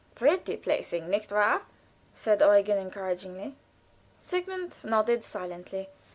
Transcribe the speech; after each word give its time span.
"Pretty 0.15 0.57
plaything, 0.57 1.11
nicht 1.11 1.31
wahr?" 1.31 1.61
said 2.15 2.41
Eugen, 2.41 2.79
encouragingly. 2.79 3.55
Sigmund 4.19 4.83
nodded 4.83 5.23
silently. 5.23 5.91